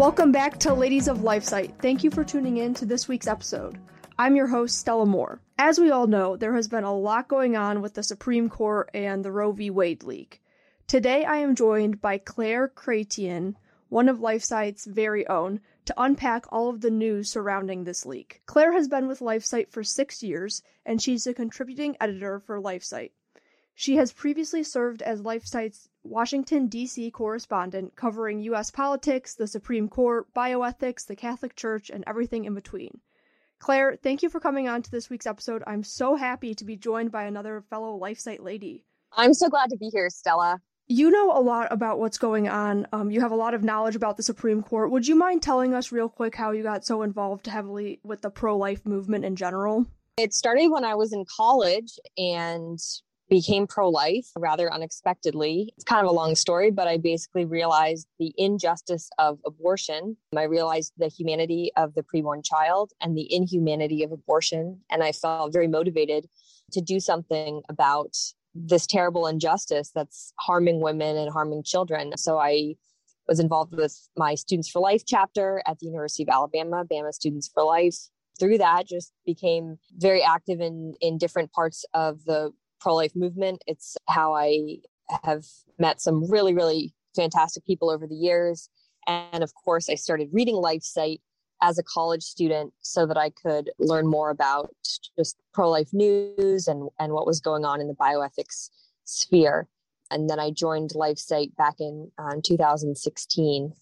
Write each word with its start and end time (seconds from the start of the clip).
Welcome 0.00 0.32
back 0.32 0.56
to 0.60 0.72
Ladies 0.72 1.08
of 1.08 1.18
LifeSite. 1.18 1.78
Thank 1.78 2.02
you 2.02 2.10
for 2.10 2.24
tuning 2.24 2.56
in 2.56 2.72
to 2.72 2.86
this 2.86 3.06
week's 3.06 3.26
episode. 3.26 3.76
I'm 4.18 4.34
your 4.34 4.46
host, 4.46 4.78
Stella 4.78 5.04
Moore. 5.04 5.42
As 5.58 5.78
we 5.78 5.90
all 5.90 6.06
know, 6.06 6.38
there 6.38 6.54
has 6.54 6.68
been 6.68 6.84
a 6.84 6.98
lot 6.98 7.28
going 7.28 7.54
on 7.54 7.82
with 7.82 7.92
the 7.92 8.02
Supreme 8.02 8.48
Court 8.48 8.88
and 8.94 9.22
the 9.22 9.30
Roe 9.30 9.52
v. 9.52 9.68
Wade 9.68 10.02
leak. 10.02 10.40
Today 10.86 11.26
I 11.26 11.36
am 11.36 11.54
joined 11.54 12.00
by 12.00 12.16
Claire 12.16 12.66
Chrétien, 12.66 13.56
one 13.90 14.08
of 14.08 14.20
LifeSite's 14.20 14.86
very 14.86 15.28
own, 15.28 15.60
to 15.84 15.94
unpack 15.98 16.50
all 16.50 16.70
of 16.70 16.80
the 16.80 16.90
news 16.90 17.28
surrounding 17.28 17.84
this 17.84 18.06
leak. 18.06 18.40
Claire 18.46 18.72
has 18.72 18.88
been 18.88 19.06
with 19.06 19.20
LifeSite 19.20 19.70
for 19.70 19.84
six 19.84 20.22
years, 20.22 20.62
and 20.86 21.02
she's 21.02 21.26
a 21.26 21.34
contributing 21.34 21.94
editor 22.00 22.40
for 22.40 22.58
LifeSite. 22.58 23.10
She 23.80 23.96
has 23.96 24.12
previously 24.12 24.62
served 24.62 25.00
as 25.00 25.22
LifeSite's 25.22 25.88
Washington, 26.04 26.66
D.C. 26.66 27.10
correspondent 27.12 27.96
covering 27.96 28.40
U.S. 28.40 28.70
politics, 28.70 29.34
the 29.34 29.46
Supreme 29.46 29.88
Court, 29.88 30.26
bioethics, 30.34 31.06
the 31.06 31.16
Catholic 31.16 31.56
Church, 31.56 31.88
and 31.88 32.04
everything 32.06 32.44
in 32.44 32.52
between. 32.52 33.00
Claire, 33.58 33.96
thank 33.96 34.22
you 34.22 34.28
for 34.28 34.38
coming 34.38 34.68
on 34.68 34.82
to 34.82 34.90
this 34.90 35.08
week's 35.08 35.26
episode. 35.26 35.62
I'm 35.66 35.82
so 35.82 36.14
happy 36.14 36.54
to 36.56 36.64
be 36.66 36.76
joined 36.76 37.10
by 37.10 37.22
another 37.22 37.64
fellow 37.70 37.98
LifeSite 37.98 38.42
lady. 38.42 38.84
I'm 39.12 39.32
so 39.32 39.48
glad 39.48 39.70
to 39.70 39.78
be 39.78 39.88
here, 39.88 40.10
Stella. 40.10 40.60
You 40.86 41.10
know 41.10 41.32
a 41.32 41.40
lot 41.40 41.72
about 41.72 41.98
what's 41.98 42.18
going 42.18 42.50
on. 42.50 42.86
Um, 42.92 43.10
you 43.10 43.22
have 43.22 43.32
a 43.32 43.34
lot 43.34 43.54
of 43.54 43.64
knowledge 43.64 43.96
about 43.96 44.18
the 44.18 44.22
Supreme 44.22 44.62
Court. 44.62 44.90
Would 44.90 45.08
you 45.08 45.14
mind 45.14 45.40
telling 45.40 45.72
us 45.72 45.90
real 45.90 46.10
quick 46.10 46.34
how 46.34 46.50
you 46.50 46.62
got 46.62 46.84
so 46.84 47.00
involved 47.00 47.46
heavily 47.46 47.98
with 48.04 48.20
the 48.20 48.28
pro 48.28 48.58
life 48.58 48.84
movement 48.84 49.24
in 49.24 49.36
general? 49.36 49.86
It 50.18 50.34
started 50.34 50.68
when 50.68 50.84
I 50.84 50.96
was 50.96 51.14
in 51.14 51.24
college 51.34 51.98
and 52.18 52.78
became 53.30 53.66
pro 53.66 53.88
life 53.88 54.26
rather 54.36 54.70
unexpectedly. 54.72 55.72
It's 55.76 55.84
kind 55.84 56.04
of 56.04 56.10
a 56.10 56.14
long 56.14 56.34
story, 56.34 56.72
but 56.72 56.88
I 56.88 56.98
basically 56.98 57.44
realized 57.44 58.08
the 58.18 58.34
injustice 58.36 59.08
of 59.18 59.38
abortion. 59.46 60.16
I 60.36 60.42
realized 60.42 60.92
the 60.98 61.08
humanity 61.08 61.70
of 61.76 61.94
the 61.94 62.02
preborn 62.02 62.44
child 62.44 62.92
and 63.00 63.16
the 63.16 63.32
inhumanity 63.32 64.02
of 64.02 64.10
abortion. 64.10 64.80
And 64.90 65.02
I 65.02 65.12
felt 65.12 65.52
very 65.52 65.68
motivated 65.68 66.26
to 66.72 66.80
do 66.80 66.98
something 66.98 67.62
about 67.68 68.16
this 68.52 68.86
terrible 68.86 69.28
injustice 69.28 69.92
that's 69.94 70.32
harming 70.40 70.80
women 70.80 71.16
and 71.16 71.32
harming 71.32 71.62
children. 71.62 72.16
So 72.16 72.38
I 72.38 72.74
was 73.28 73.38
involved 73.38 73.76
with 73.76 73.96
my 74.16 74.34
Students 74.34 74.68
for 74.68 74.80
Life 74.80 75.04
chapter 75.06 75.62
at 75.66 75.78
the 75.78 75.86
University 75.86 76.24
of 76.24 76.30
Alabama, 76.30 76.84
Bama 76.84 77.12
Students 77.12 77.48
for 77.48 77.62
Life. 77.62 77.96
Through 78.40 78.58
that, 78.58 78.88
just 78.88 79.12
became 79.24 79.78
very 79.98 80.22
active 80.22 80.60
in 80.60 80.94
in 81.00 81.18
different 81.18 81.52
parts 81.52 81.84
of 81.94 82.24
the 82.24 82.52
pro 82.80 82.94
life 82.94 83.14
movement. 83.14 83.62
It's 83.66 83.96
how 84.08 84.34
I 84.34 84.78
have 85.24 85.44
met 85.78 86.00
some 86.00 86.30
really, 86.30 86.54
really 86.54 86.94
fantastic 87.14 87.64
people 87.64 87.90
over 87.90 88.06
the 88.06 88.14
years. 88.14 88.68
And 89.06 89.42
of 89.42 89.52
course, 89.54 89.88
I 89.88 89.94
started 89.94 90.28
reading 90.32 90.56
LifeSite 90.56 91.20
as 91.62 91.78
a 91.78 91.82
college 91.82 92.22
student 92.22 92.72
so 92.80 93.06
that 93.06 93.18
I 93.18 93.30
could 93.30 93.70
learn 93.78 94.06
more 94.06 94.30
about 94.30 94.74
just 95.18 95.36
pro 95.52 95.68
life 95.70 95.90
news 95.92 96.66
and, 96.68 96.88
and 96.98 97.12
what 97.12 97.26
was 97.26 97.40
going 97.40 97.64
on 97.64 97.80
in 97.80 97.88
the 97.88 97.94
bioethics 97.94 98.70
sphere. 99.04 99.68
And 100.10 100.28
then 100.28 100.40
I 100.40 100.50
joined 100.50 100.90
LifeSite 100.90 101.54
back 101.56 101.74
in, 101.78 102.10
uh, 102.18 102.36
2016 102.42 103.72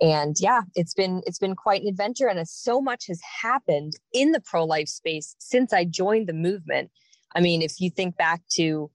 and 0.00 0.36
yeah 0.40 0.62
it's 0.74 0.94
been 0.94 1.22
it's 1.26 1.38
been 1.38 1.54
quite 1.54 1.82
an 1.82 1.88
adventure 1.88 2.26
and 2.26 2.48
so 2.48 2.80
much 2.80 3.06
has 3.06 3.20
happened 3.42 3.92
in 4.12 4.32
the 4.32 4.40
pro 4.40 4.64
life 4.64 4.88
space 4.88 5.36
since 5.38 5.72
i 5.72 5.84
joined 5.84 6.26
the 6.26 6.32
movement 6.32 6.90
I 7.34 7.40
mean, 7.40 7.62
if 7.62 7.80
you 7.80 7.90
think 7.90 8.16
back 8.16 8.42
to 8.52 8.90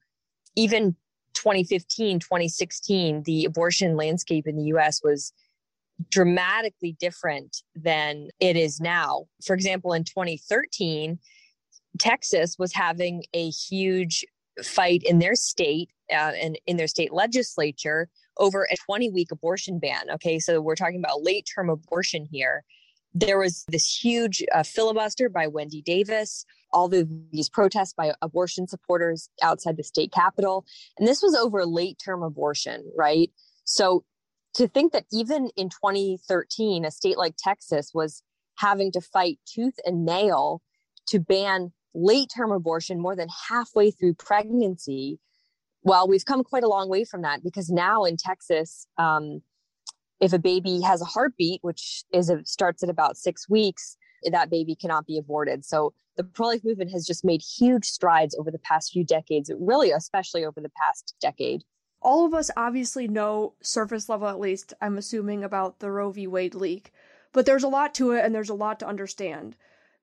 even 0.56 0.96
2015, 1.34 2.20
2016, 2.20 3.24
the 3.24 3.46
abortion 3.46 3.96
landscape 3.96 4.48
in 4.48 4.56
the 4.56 4.66
US 4.76 5.02
was 5.04 5.34
dramatically 6.10 6.96
different 7.00 7.58
than 7.76 8.30
it 8.40 8.56
is 8.56 8.80
now. 8.80 9.26
For 9.46 9.54
example, 9.54 9.94
in 9.94 10.04
2013, 10.04 11.20
Texas 11.98 12.58
was 12.58 12.74
having 12.74 13.24
a 13.34 13.50
huge 13.50 14.26
fight 14.64 15.04
in 15.04 15.20
their 15.20 15.36
state 15.36 15.90
uh, 16.12 16.32
and 16.42 16.58
in 16.66 16.78
their 16.78 16.88
state 16.88 17.14
legislature 17.14 18.10
over 18.38 18.68
a 18.72 18.78
20 18.86 19.10
week 19.10 19.32
abortion 19.32 19.80
ban. 19.80 20.10
Okay, 20.14 20.40
so 20.40 20.62
we're 20.62 20.76
talking 20.76 21.00
about 21.00 21.24
late 21.24 21.48
term 21.54 21.70
abortion 21.70 22.28
here. 22.32 22.64
There 23.14 23.40
was 23.40 23.66
this 23.68 24.04
huge 24.04 24.44
uh, 24.54 24.64
filibuster 24.64 25.30
by 25.30 25.48
Wendy 25.48 25.82
Davis, 25.82 26.46
all 26.72 26.88
the, 26.88 27.08
these 27.32 27.50
protests 27.50 27.94
by 27.94 28.14
abortion 28.22 28.68
supporters 28.68 29.30
outside 29.42 29.78
the 29.78 29.84
state 29.84 30.12
capitol. 30.12 30.66
And 30.98 31.08
this 31.08 31.22
was 31.22 31.36
over 31.36 31.66
late 31.66 32.00
term 32.04 32.24
abortion, 32.24 32.84
right? 32.96 33.32
So 33.64 34.04
to 34.56 34.68
think 34.68 34.94
that 34.94 35.06
even 35.12 35.50
in 35.56 35.70
2013, 35.70 36.86
a 36.86 36.92
state 36.92 37.18
like 37.18 37.36
Texas 37.38 37.92
was 37.94 38.24
having 38.58 38.92
to 38.92 39.02
fight 39.02 39.40
tooth 39.46 39.76
and 39.86 40.06
nail 40.06 40.62
to 41.08 41.20
ban 41.20 41.72
late 41.94 42.30
term 42.36 42.52
abortion 42.52 43.00
more 43.00 43.16
than 43.16 43.30
halfway 43.50 43.92
through 43.92 44.14
pregnancy. 44.16 45.20
Well, 45.84 46.08
we've 46.08 46.26
come 46.26 46.44
quite 46.44 46.64
a 46.64 46.68
long 46.68 46.90
way 46.90 47.04
from 47.06 47.22
that 47.22 47.42
because 47.44 47.70
now 47.70 48.04
in 48.04 48.18
Texas, 48.18 48.86
um, 48.98 49.42
if 50.20 50.34
a 50.34 50.40
baby 50.40 50.82
has 50.82 51.02
a 51.02 51.06
heartbeat, 51.06 51.60
which 51.64 52.04
is 52.14 52.30
a, 52.30 52.44
starts 52.46 52.84
at 52.84 52.90
about 52.90 53.18
six 53.18 53.50
weeks, 53.50 53.98
that 54.30 54.50
baby 54.50 54.76
cannot 54.76 55.06
be 55.06 55.18
aborted. 55.18 55.64
So 55.64 55.94
the 56.18 56.24
pro-life 56.24 56.64
movement 56.66 56.92
has 56.92 57.08
just 57.08 57.24
made 57.24 57.42
huge 57.42 57.86
strides 57.86 58.36
over 58.38 58.52
the 58.52 58.60
past 58.60 58.92
few 58.92 59.06
decades, 59.06 59.50
really, 59.58 59.92
especially 59.92 60.44
over 60.44 60.60
the 60.60 60.72
past 60.72 61.16
decade. 61.22 61.64
All 62.02 62.26
of 62.26 62.34
us 62.34 62.52
obviously 62.58 63.08
know 63.08 63.54
surface 63.62 64.10
level, 64.10 64.28
at 64.28 64.40
least, 64.40 64.74
I'm 64.82 64.98
assuming, 64.98 65.44
about 65.44 65.80
the 65.80 65.92
Roe 65.92 66.12
v. 66.12 66.28
Wade 66.28 66.56
leak, 66.56 66.92
but 67.32 67.46
there's 67.46 67.64
a 67.64 67.70
lot 67.70 67.94
to 67.96 68.12
it 68.12 68.26
and 68.26 68.36
there's 68.36 68.50
a 68.50 68.54
lot 68.54 68.80
to 68.80 68.88
understand. 68.88 69.56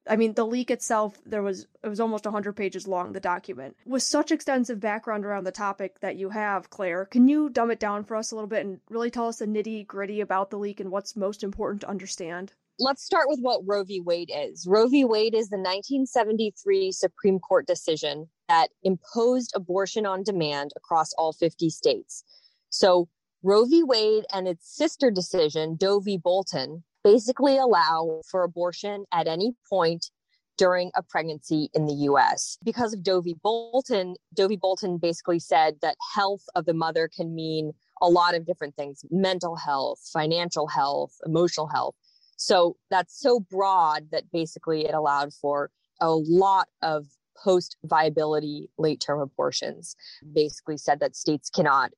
I 0.08 0.16
mean, 0.16 0.34
the 0.34 0.46
leak 0.46 0.70
itself, 0.70 1.18
there 1.26 1.42
was 1.42 1.66
it 1.82 1.88
was 1.88 2.00
almost 2.00 2.24
100 2.24 2.52
pages 2.54 2.86
long, 2.86 3.12
the 3.12 3.20
document. 3.20 3.76
With 3.84 4.02
such 4.02 4.30
extensive 4.30 4.80
background 4.80 5.24
around 5.24 5.44
the 5.44 5.52
topic 5.52 6.00
that 6.00 6.16
you 6.16 6.30
have, 6.30 6.70
Claire, 6.70 7.04
can 7.06 7.28
you 7.28 7.48
dumb 7.48 7.70
it 7.70 7.80
down 7.80 8.04
for 8.04 8.16
us 8.16 8.30
a 8.30 8.34
little 8.34 8.48
bit 8.48 8.64
and 8.64 8.80
really 8.88 9.10
tell 9.10 9.28
us 9.28 9.38
the 9.38 9.46
nitty 9.46 9.86
gritty 9.86 10.20
about 10.20 10.50
the 10.50 10.58
leak 10.58 10.80
and 10.80 10.90
what's 10.90 11.16
most 11.16 11.42
important 11.42 11.80
to 11.80 11.88
understand? 11.88 12.52
Let's 12.78 13.02
start 13.02 13.28
with 13.28 13.40
what 13.40 13.62
Roe 13.64 13.84
v. 13.84 14.00
Wade 14.00 14.30
is. 14.34 14.66
Roe 14.66 14.86
v. 14.86 15.04
Wade 15.04 15.34
is 15.34 15.48
the 15.48 15.56
1973 15.56 16.92
Supreme 16.92 17.38
Court 17.38 17.66
decision 17.66 18.28
that 18.48 18.68
imposed 18.82 19.52
abortion 19.56 20.04
on 20.04 20.22
demand 20.22 20.72
across 20.76 21.12
all 21.14 21.32
50 21.32 21.70
states. 21.70 22.22
So, 22.68 23.08
Roe 23.42 23.64
v. 23.64 23.82
Wade 23.82 24.24
and 24.32 24.46
its 24.46 24.76
sister 24.76 25.10
decision, 25.10 25.76
Doe 25.76 26.00
v. 26.00 26.18
Bolton, 26.18 26.84
basically 27.06 27.56
allow 27.56 28.20
for 28.28 28.42
abortion 28.42 29.04
at 29.12 29.28
any 29.28 29.52
point 29.70 30.10
during 30.58 30.90
a 30.96 31.02
pregnancy 31.04 31.70
in 31.72 31.86
the 31.86 31.94
US. 32.10 32.58
Because 32.64 32.92
of 32.92 33.04
Doe 33.04 33.20
v. 33.20 33.36
Bolton, 33.44 34.16
Doe 34.34 34.48
v. 34.48 34.56
Bolton 34.56 34.98
basically 34.98 35.38
said 35.38 35.76
that 35.82 35.96
health 36.14 36.42
of 36.56 36.64
the 36.64 36.74
mother 36.74 37.08
can 37.14 37.32
mean 37.32 37.72
a 38.02 38.08
lot 38.08 38.34
of 38.34 38.44
different 38.44 38.74
things 38.74 39.04
mental 39.08 39.54
health, 39.54 40.00
financial 40.12 40.66
health, 40.66 41.12
emotional 41.24 41.68
health. 41.68 41.94
So 42.36 42.76
that's 42.90 43.18
so 43.20 43.38
broad 43.38 44.10
that 44.10 44.24
basically 44.32 44.84
it 44.84 44.94
allowed 44.94 45.32
for 45.32 45.70
a 46.00 46.10
lot 46.10 46.66
of 46.82 47.06
post 47.36 47.76
viability 47.84 48.68
late 48.78 49.00
term 49.00 49.20
abortions. 49.20 49.94
Basically 50.34 50.76
said 50.76 50.98
that 51.00 51.14
states 51.14 51.50
cannot 51.50 51.92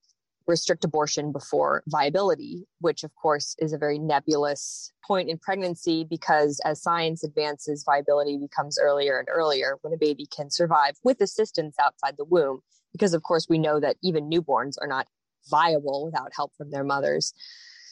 restrict 0.48 0.84
abortion 0.84 1.31
before 1.31 1.82
viability, 1.86 2.64
which 2.81 3.04
of 3.04 3.14
course 3.14 3.54
is 3.59 3.72
a 3.72 3.78
very 3.78 3.98
nebulous 3.98 4.92
point 5.06 5.28
in 5.28 5.38
pregnancy 5.38 6.04
because 6.09 6.60
as 6.64 6.82
science 6.82 7.22
advances, 7.22 7.84
viability 7.84 8.38
becomes 8.38 8.78
earlier 8.82 9.19
and 9.19 9.28
earlier 9.31 9.76
when 9.82 9.92
a 9.92 9.98
baby 9.98 10.26
can 10.34 10.50
survive 10.50 10.94
with 11.04 11.20
assistance 11.20 11.76
outside 11.81 12.14
the 12.16 12.25
womb. 12.25 12.61
Because 12.93 13.14
of 13.14 13.23
course, 13.23 13.46
we 13.49 13.58
know 13.58 13.78
that 13.78 13.96
even 14.02 14.31
newborns 14.31 14.75
are 14.81 14.88
not 14.88 15.06
viable 15.50 16.06
without 16.06 16.32
help 16.34 16.52
from 16.56 16.70
their 16.70 16.84
mothers. 16.84 17.32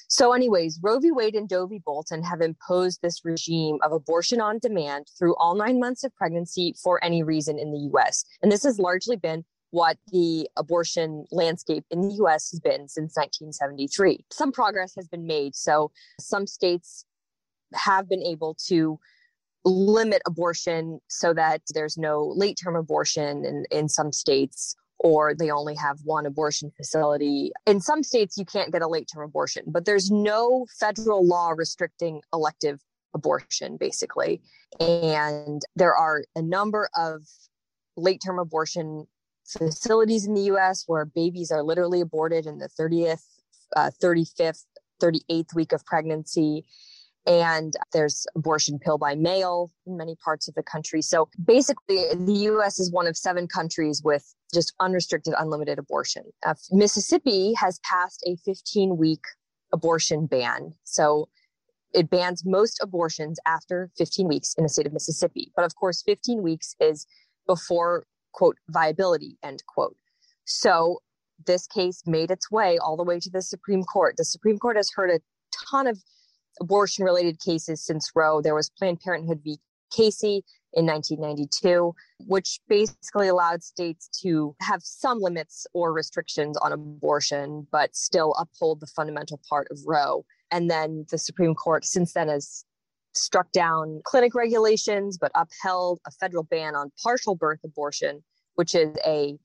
So, 0.09 0.33
anyways, 0.33 0.79
Roe 0.83 1.01
v. 1.01 1.11
Wade 1.11 1.35
and 1.35 1.49
Doe 1.49 1.67
v. 1.67 1.81
Bolton 1.85 2.23
have 2.23 2.41
imposed 2.41 3.01
this 3.03 3.25
regime 3.25 3.79
of 3.83 3.93
abortion 3.93 4.41
on 4.41 4.61
demand 4.61 5.07
through 5.19 5.35
all 5.37 5.57
nine 5.57 5.81
months 5.81 6.05
of 6.05 6.15
pregnancy 6.15 6.75
for 6.83 7.03
any 7.05 7.23
reason 7.25 7.59
in 7.59 7.73
the 7.73 7.91
US. 7.93 8.25
And 8.41 8.53
this 8.53 8.63
has 8.63 8.79
largely 8.79 9.17
been 9.17 9.45
what 9.71 9.99
the 10.13 10.49
abortion 10.57 11.25
landscape 11.31 11.85
in 11.91 12.01
the 12.01 12.15
US 12.25 12.51
has 12.51 12.61
been 12.61 12.89
since 12.89 13.17
1973. 13.17 14.25
Some 14.31 14.53
progress 14.53 14.95
has 14.97 15.09
been 15.09 15.27
made. 15.27 15.55
So 15.55 15.91
some 16.21 16.47
states 16.47 17.05
have 17.75 18.09
been 18.09 18.23
able 18.23 18.57
to 18.69 18.99
limit 19.65 20.23
abortion 20.27 21.01
so 21.09 21.35
that 21.35 21.61
there's 21.75 21.99
no 21.99 22.33
late 22.37 22.59
term 22.63 22.77
abortion 22.77 23.45
in, 23.45 23.65
in 23.71 23.89
some 23.89 24.13
states 24.13 24.77
or 24.99 25.35
they 25.35 25.51
only 25.51 25.75
have 25.75 25.99
one 26.05 26.25
abortion 26.25 26.71
facility. 26.77 27.53
In 27.67 27.81
some 27.81 28.03
states, 28.03 28.39
you 28.39 28.45
can't 28.45 28.73
get 28.73 28.83
a 28.83 28.89
late 28.89 29.09
term 29.13 29.25
abortion, 29.25 29.65
but 29.67 29.85
there's 29.85 30.11
no 30.11 30.67
federal 30.79 31.27
law 31.27 31.51
restricting 31.51 32.23
elective 32.33 32.81
abortion, 33.15 33.77
basically. 33.77 34.41
And 34.81 35.63
there 35.75 35.95
are 35.95 36.25
a 36.35 36.43
number 36.43 36.89
of 36.97 37.23
late 37.97 38.23
term 38.25 38.39
abortion 38.39 39.07
facilities 39.47 40.27
in 40.27 40.35
the 40.35 40.43
US 40.53 40.85
where 40.87 41.05
babies 41.05 41.51
are 41.51 41.63
literally 41.63 42.01
aborted 42.01 42.47
in 42.47 42.59
the 42.59 42.69
30th, 42.69 43.23
uh, 43.75 43.91
35th 44.03 44.65
38th 45.03 45.55
week 45.55 45.73
of 45.73 45.85
pregnancy. 45.85 46.65
And 47.27 47.75
there's 47.93 48.25
abortion 48.37 48.79
pill 48.79 48.99
by 48.99 49.17
mail 49.17 49.73
in 49.85 49.97
many 49.97 50.15
parts 50.25 50.47
of 50.47 50.55
the 50.55 50.63
country. 50.63 51.03
So 51.03 51.29
basically, 51.45 52.05
the 52.15 52.51
US 52.53 52.79
is 52.79 52.93
one 52.93 53.09
of 53.09 53.17
seven 53.17 53.49
countries 53.49 54.01
with 54.05 54.33
just 54.55 54.73
unrestricted, 54.79 55.35
unlimited 55.37 55.79
abortion. 55.79 56.23
Uh, 56.47 56.55
Mississippi 56.71 57.53
has 57.55 57.81
passed 57.81 58.23
a 58.27 58.37
15 58.45 58.97
week 58.97 59.25
abortion 59.73 60.27
ban. 60.27 60.73
So 60.85 61.29
it 61.93 62.11
bans 62.11 62.45
most 62.45 62.79
abortions 62.81 63.41
after 63.47 63.91
15 63.99 64.29
weeks 64.29 64.55
in 64.57 64.63
the 64.63 64.69
state 64.69 64.87
of 64.87 64.93
Mississippi. 64.93 65.51
But 65.57 65.65
of 65.65 65.75
course, 65.75 66.03
15 66.03 66.43
weeks 66.43 66.77
is 66.79 67.07
before, 67.47 68.07
quote, 68.37 68.59
viability, 68.69 69.39
end 69.43 69.65
quote. 69.67 69.97
So 70.45 71.01
this 71.47 71.67
case 71.67 72.03
made 72.07 72.31
its 72.31 72.51
way 72.51 72.79
all 72.79 72.97
the 72.97 73.03
way 73.03 73.19
to 73.19 73.31
the 73.31 73.43
Supreme 73.43 73.83
Court. 73.83 74.15
The 74.17 74.25
Supreme 74.25 74.59
Court 74.59 74.77
has 74.77 74.91
heard 74.95 75.11
a 75.11 75.21
ton 75.69 75.87
of 75.87 75.99
abortion 76.61 77.05
related 77.05 77.41
cases 77.41 77.85
since 77.85 78.13
Roe. 78.15 78.41
There 78.41 78.55
was 78.55 78.71
Planned 78.71 79.01
Parenthood 79.01 79.41
v. 79.43 79.59
Casey 79.91 80.45
in 80.73 80.87
1992, 80.87 81.95
which 82.27 82.61
basically 82.69 83.29
allowed 83.29 83.63
states 83.63 84.09
to 84.23 84.55
have 84.61 84.83
some 84.83 85.21
limits 85.21 85.67
or 85.73 85.93
restrictions 85.93 86.57
on 86.59 86.73
abortion, 86.73 87.67
but 87.73 87.97
still 87.97 88.35
uphold 88.39 88.81
the 88.81 88.87
fundamental 88.87 89.41
part 89.49 89.69
of 89.71 89.79
Roe. 89.87 90.25
And 90.51 90.71
then 90.71 91.07
the 91.11 91.19
Supreme 91.19 91.55
Court 91.55 91.85
since 91.85 92.13
then 92.13 92.29
has 92.29 92.65
struck 93.17 93.51
down 93.53 94.01
clinic 94.05 94.35
regulations, 94.35 95.19
but 95.19 95.33
upheld 95.35 96.01
a 96.07 96.11
federal 96.11 96.45
ban 96.45 96.75
on 96.75 96.91
partial 97.03 97.35
birth 97.35 97.61
abortion, 97.65 98.23
which 98.55 98.75
is 98.75 98.97
a 99.07 99.37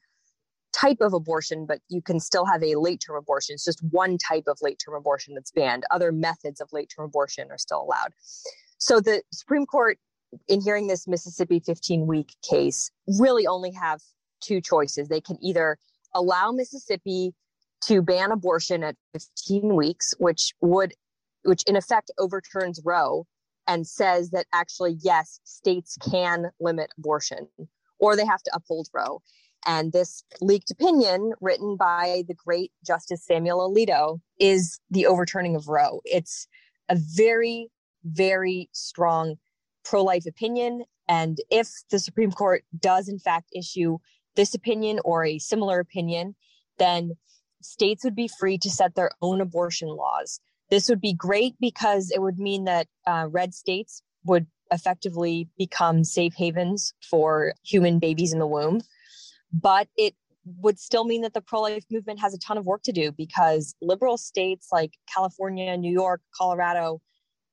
type 0.74 0.98
of 1.02 1.14
abortion, 1.14 1.66
but 1.66 1.80
you 1.90 2.02
can 2.02 2.20
still 2.20 2.46
have 2.46 2.64
a 2.64 2.76
late 2.76 3.02
term 3.06 3.18
abortion. 3.18 3.54
It's 3.54 3.66
just 3.66 3.84
one 3.92 4.18
type 4.18 4.46
of 4.48 4.58
late 4.62 4.80
term 4.84 4.96
abortion 4.96 5.34
that's 5.34 5.52
banned. 5.52 5.84
Other 5.92 6.12
methods 6.12 6.62
of 6.62 6.70
late 6.72 6.92
term 6.96 7.06
abortion 7.06 7.48
are 7.52 7.58
still 7.58 7.82
allowed. 7.82 8.14
So 8.78 9.00
the 9.00 9.22
Supreme 9.32 9.66
Court, 9.66 9.98
in 10.48 10.62
hearing 10.62 10.88
this 10.88 11.08
Mississippi 11.08 11.60
15 11.60 12.08
week 12.08 12.36
case, 12.50 12.90
really 13.20 13.46
only 13.48 13.72
have 13.72 14.00
two 14.42 14.62
choices. 14.62 15.08
They 15.08 15.22
can 15.22 15.38
either 15.42 15.78
allow 16.16 16.52
Mississippi 16.52 17.34
to 17.86 18.02
ban 18.02 18.32
abortion 18.32 18.84
at 18.84 18.96
15 19.14 19.76
weeks, 19.76 20.14
which 20.20 20.54
would, 20.62 20.94
which 21.44 21.64
in 21.64 21.76
effect 21.76 22.12
overturns 22.18 22.82
Roe 22.84 23.26
and 23.68 23.88
says 23.88 24.32
that 24.32 24.48
actually, 24.54 24.98
yes, 25.02 25.40
states 25.44 25.98
can 26.10 26.52
limit 26.60 26.92
abortion, 26.98 27.48
or 28.00 28.16
they 28.16 28.26
have 28.26 28.44
to 28.44 28.52
uphold 28.54 28.88
Roe. 28.94 29.22
And 29.66 29.92
this 29.94 30.24
leaked 30.42 30.72
opinion, 30.72 31.34
written 31.40 31.78
by 31.78 32.24
the 32.28 32.34
great 32.34 32.72
Justice 32.86 33.24
Samuel 33.24 33.72
Alito, 33.72 34.20
is 34.40 34.80
the 34.90 35.06
overturning 35.06 35.56
of 35.56 35.68
Roe. 35.68 36.02
It's 36.04 36.48
a 36.90 36.98
very, 37.16 37.70
very 38.04 38.70
strong 38.72 39.36
pro 39.84 40.04
life 40.04 40.26
opinion. 40.26 40.84
And 41.08 41.38
if 41.50 41.70
the 41.92 42.00
Supreme 42.00 42.32
Court 42.32 42.64
does, 42.80 43.08
in 43.08 43.20
fact, 43.20 43.50
issue 43.56 44.00
this 44.36 44.56
opinion 44.56 45.00
or 45.06 45.26
a 45.26 45.40
similar 45.40 45.80
opinion, 45.80 46.36
then 46.80 47.12
states 47.62 48.04
would 48.04 48.16
be 48.16 48.30
free 48.40 48.58
to 48.58 48.70
set 48.70 48.96
their 48.96 49.12
own 49.22 49.42
abortion 49.42 49.90
laws. 49.90 50.40
This 50.72 50.90
would 50.90 51.02
be 51.02 51.14
great 51.14 51.54
because 51.60 52.10
it 52.10 52.22
would 52.22 52.40
mean 52.40 52.64
that 52.64 52.88
uh, 53.06 53.28
red 53.30 53.54
states 53.54 54.02
would 54.26 54.48
effectively 54.72 55.48
become 55.58 56.04
safe 56.04 56.34
havens 56.36 56.94
for 57.08 57.54
human 57.64 58.00
babies 58.00 58.34
in 58.34 58.40
the 58.40 58.48
womb 58.48 58.82
but 59.54 59.88
it 59.98 60.16
would 60.46 60.80
still 60.80 61.04
mean 61.04 61.22
that 61.22 61.34
the 61.34 61.42
pro 61.42 61.62
life 61.62 61.86
movement 61.92 62.20
has 62.20 62.34
a 62.34 62.40
ton 62.40 62.58
of 62.58 62.66
work 62.66 62.82
to 62.84 62.92
do 62.92 63.12
because 63.12 63.76
liberal 63.82 64.18
states 64.18 64.70
like 64.72 64.94
California, 65.14 65.78
New 65.78 65.92
York, 65.92 66.22
Colorado, 66.36 67.02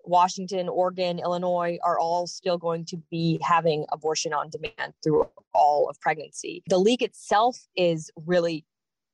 Washington, 0.04 0.68
Oregon, 0.68 1.18
Illinois 1.18 1.78
are 1.84 1.98
all 1.98 2.26
still 2.26 2.56
going 2.56 2.86
to 2.86 2.96
be 3.10 3.38
having 3.42 3.84
abortion 3.92 4.32
on 4.32 4.48
demand 4.48 4.94
through 5.02 5.28
all 5.52 5.88
of 5.90 6.00
pregnancy. 6.00 6.62
The 6.68 6.78
leak 6.78 7.02
itself 7.02 7.58
is 7.76 8.10
really 8.16 8.64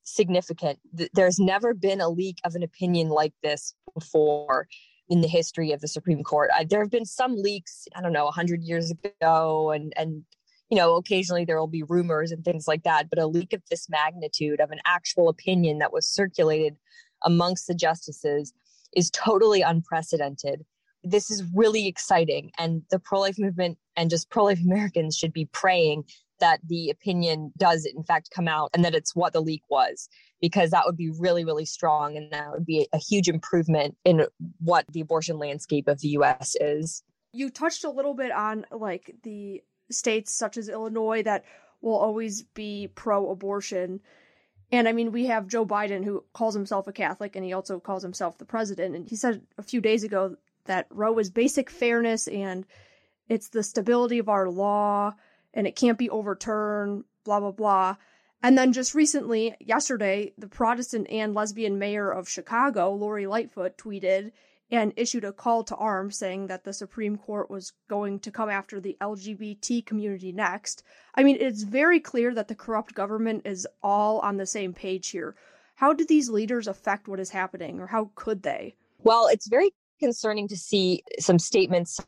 significant. 0.04 0.78
There's 1.12 1.38
never 1.38 1.74
been 1.74 2.00
a 2.00 2.08
leak 2.08 2.38
of 2.44 2.54
an 2.54 2.62
opinion 2.62 3.08
like 3.08 3.32
this 3.42 3.74
before 3.94 4.68
in 5.08 5.20
the 5.20 5.28
history 5.28 5.72
of 5.72 5.80
the 5.80 5.88
Supreme 5.88 6.22
Court. 6.22 6.50
there 6.68 6.80
have 6.80 6.90
been 6.90 7.04
some 7.04 7.36
leaks, 7.36 7.86
I 7.94 8.00
don't 8.00 8.12
know, 8.12 8.24
100 8.24 8.62
years 8.62 8.90
ago 8.90 9.70
and 9.70 9.92
and 9.96 10.24
you 10.70 10.78
know, 10.78 10.96
occasionally 10.96 11.44
there 11.44 11.58
will 11.60 11.66
be 11.66 11.82
rumors 11.82 12.32
and 12.32 12.44
things 12.44 12.66
like 12.66 12.82
that, 12.84 13.10
but 13.10 13.18
a 13.18 13.26
leak 13.26 13.52
of 13.52 13.62
this 13.70 13.88
magnitude 13.88 14.60
of 14.60 14.70
an 14.70 14.80
actual 14.86 15.28
opinion 15.28 15.78
that 15.78 15.92
was 15.92 16.06
circulated 16.06 16.74
amongst 17.22 17.66
the 17.66 17.74
justices 17.74 18.52
is 18.96 19.10
totally 19.10 19.60
unprecedented. 19.60 20.64
This 21.02 21.30
is 21.30 21.44
really 21.54 21.86
exciting. 21.86 22.50
And 22.58 22.82
the 22.90 22.98
pro 22.98 23.20
life 23.20 23.38
movement 23.38 23.78
and 23.96 24.10
just 24.10 24.30
pro 24.30 24.44
life 24.44 24.60
Americans 24.60 25.16
should 25.16 25.32
be 25.32 25.46
praying 25.52 26.04
that 26.40 26.60
the 26.66 26.90
opinion 26.90 27.52
does, 27.56 27.84
in 27.84 28.02
fact, 28.04 28.31
come 28.34 28.48
out 28.48 28.70
and 28.75 28.84
that 28.84 28.94
it's 28.94 29.14
what 29.14 29.32
the 29.32 29.40
leak 29.40 29.62
was, 29.69 30.08
because 30.40 30.70
that 30.70 30.84
would 30.86 30.96
be 30.96 31.10
really, 31.10 31.44
really 31.44 31.64
strong. 31.64 32.16
And 32.16 32.32
that 32.32 32.52
would 32.52 32.66
be 32.66 32.88
a 32.92 32.98
huge 32.98 33.28
improvement 33.28 33.96
in 34.04 34.26
what 34.58 34.84
the 34.92 35.00
abortion 35.00 35.38
landscape 35.38 35.88
of 35.88 36.00
the 36.00 36.08
US 36.08 36.56
is. 36.60 37.02
You 37.32 37.50
touched 37.50 37.84
a 37.84 37.90
little 37.90 38.14
bit 38.14 38.32
on 38.32 38.66
like 38.70 39.14
the 39.22 39.62
states 39.90 40.32
such 40.32 40.56
as 40.56 40.69
Illinois 40.69 41.22
that 41.22 41.44
will 41.81 41.96
always 41.96 42.42
be 42.42 42.88
pro 42.94 43.31
abortion. 43.31 44.00
And 44.72 44.88
I 44.88 44.92
mean, 44.92 45.12
we 45.12 45.26
have 45.26 45.46
Joe 45.46 45.66
Biden 45.66 46.04
who 46.04 46.25
calls 46.32 46.54
himself 46.54 46.86
a 46.86 46.92
Catholic 46.92 47.36
and 47.36 47.44
he 47.44 47.52
also 47.52 47.78
calls 47.78 48.02
himself 48.02 48.38
the 48.38 48.44
president. 48.44 48.96
And 48.96 49.08
he 49.08 49.16
said 49.16 49.42
a 49.58 49.62
few 49.62 49.81
days 49.81 50.02
ago 50.04 50.36
that 50.64 50.86
Roe 50.90 51.19
is 51.19 51.31
basic 51.31 51.70
fairness 51.70 52.26
and 52.26 52.64
it's 53.28 53.48
the 53.48 53.62
stability 53.62 54.19
of 54.19 54.28
our 54.28 54.48
law 54.48 55.14
and 55.54 55.66
it 55.66 55.76
can't 55.76 55.96
be 55.96 56.10
overturned, 56.10 57.04
blah, 57.24 57.40
blah, 57.40 57.52
blah. 57.52 57.96
And 58.42 58.58
then 58.58 58.74
just 58.74 58.94
recently, 58.94 59.56
yesterday, 59.58 60.34
the 60.36 60.48
Protestant 60.48 61.06
and 61.08 61.32
lesbian 61.32 61.78
mayor 61.78 62.10
of 62.10 62.28
Chicago, 62.28 62.92
Lori 62.92 63.26
Lightfoot, 63.26 63.78
tweeted 63.78 64.32
and 64.70 64.92
issued 64.96 65.24
a 65.24 65.32
call 65.32 65.62
to 65.64 65.76
arms 65.76 66.18
saying 66.18 66.48
that 66.48 66.64
the 66.64 66.72
Supreme 66.72 67.16
Court 67.16 67.50
was 67.50 67.72
going 67.88 68.18
to 68.20 68.30
come 68.30 68.50
after 68.50 68.80
the 68.80 68.96
LGBT 69.00 69.86
community 69.86 70.32
next. 70.32 70.82
I 71.14 71.22
mean, 71.22 71.38
it's 71.40 71.62
very 71.62 72.00
clear 72.00 72.34
that 72.34 72.48
the 72.48 72.54
corrupt 72.54 72.94
government 72.94 73.42
is 73.46 73.66
all 73.82 74.18
on 74.20 74.36
the 74.36 74.46
same 74.46 74.74
page 74.74 75.08
here. 75.08 75.36
How 75.76 75.93
do 75.93 76.05
these 76.05 76.29
leaders 76.29 76.69
affect 76.69 77.08
what 77.08 77.20
is 77.20 77.31
happening, 77.31 77.81
or 77.81 77.86
how 77.86 78.10
could 78.14 78.43
they? 78.43 78.74
Well, 79.02 79.26
it's 79.26 79.48
very 79.48 79.72
concerning 80.00 80.48
to 80.48 80.56
see 80.56 81.02
some 81.19 81.38
statements 81.38 82.00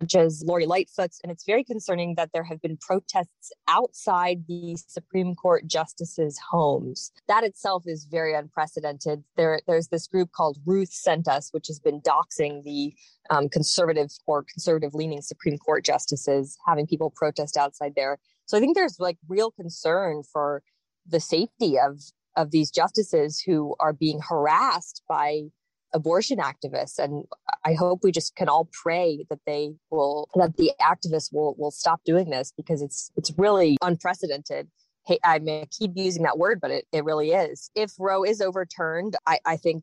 such 0.00 0.14
as 0.14 0.44
Lori 0.46 0.66
Lightfoot's, 0.66 1.20
and 1.22 1.32
it's 1.32 1.44
very 1.44 1.64
concerning 1.64 2.14
that 2.14 2.30
there 2.32 2.44
have 2.44 2.60
been 2.62 2.76
protests 2.76 3.50
outside 3.66 4.44
the 4.46 4.76
Supreme 4.86 5.34
Court 5.34 5.66
justices' 5.66 6.38
homes. 6.50 7.10
That 7.26 7.44
itself 7.44 7.84
is 7.86 8.04
very 8.04 8.34
unprecedented. 8.34 9.24
There, 9.36 9.60
there's 9.66 9.88
this 9.88 10.06
group 10.06 10.30
called 10.32 10.58
Ruth 10.64 10.92
Sent 10.92 11.26
Us, 11.26 11.48
which 11.52 11.66
has 11.66 11.80
been 11.80 12.00
doxing 12.02 12.62
the 12.64 12.94
um, 13.30 13.48
conservative 13.48 14.10
or 14.26 14.44
conservative 14.44 14.94
leaning 14.94 15.20
Supreme 15.20 15.58
Court 15.58 15.84
justices, 15.84 16.56
having 16.66 16.86
people 16.86 17.10
protest 17.14 17.56
outside 17.56 17.94
there. 17.96 18.18
So 18.46 18.56
I 18.56 18.60
think 18.60 18.76
there's 18.76 19.00
like 19.00 19.18
real 19.28 19.50
concern 19.50 20.22
for 20.32 20.62
the 21.06 21.20
safety 21.20 21.78
of 21.78 22.00
of 22.36 22.52
these 22.52 22.70
justices 22.70 23.42
who 23.44 23.74
are 23.80 23.92
being 23.92 24.20
harassed 24.20 25.02
by 25.08 25.48
abortion 25.94 26.38
activists 26.38 26.98
and 26.98 27.24
i 27.64 27.72
hope 27.72 28.00
we 28.02 28.12
just 28.12 28.36
can 28.36 28.48
all 28.48 28.68
pray 28.72 29.24
that 29.30 29.40
they 29.46 29.72
will 29.90 30.28
that 30.34 30.56
the 30.56 30.72
activists 30.80 31.32
will 31.32 31.54
will 31.58 31.70
stop 31.70 32.00
doing 32.04 32.30
this 32.30 32.52
because 32.56 32.82
it's 32.82 33.10
it's 33.16 33.32
really 33.38 33.76
unprecedented. 33.82 34.68
Hey 35.06 35.18
i 35.24 35.38
may 35.38 35.66
keep 35.70 35.92
using 35.94 36.22
that 36.24 36.38
word 36.38 36.60
but 36.60 36.70
it, 36.70 36.86
it 36.92 37.04
really 37.04 37.30
is. 37.30 37.70
If 37.74 37.92
roe 37.98 38.24
is 38.24 38.40
overturned 38.40 39.16
i 39.26 39.38
i 39.46 39.56
think 39.56 39.82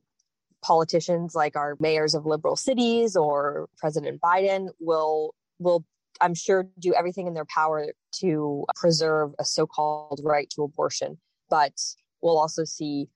politicians 0.63 1.35
like 1.35 1.55
our 1.55 1.75
mayors 1.79 2.15
of 2.15 2.25
liberal 2.25 2.55
cities 2.55 3.15
or 3.15 3.67
president 3.77 4.19
biden 4.21 4.69
will 4.79 5.35
will 5.59 5.83
i'm 6.21 6.33
sure 6.33 6.67
do 6.79 6.93
everything 6.93 7.27
in 7.27 7.33
their 7.33 7.45
power 7.45 7.87
to 8.19 8.65
preserve 8.75 9.31
a 9.39 9.45
so-called 9.45 10.21
right 10.23 10.49
to 10.51 10.63
abortion. 10.63 11.17
But 11.49 11.73
we'll 12.21 12.37
also 12.37 12.63
see 12.63 13.07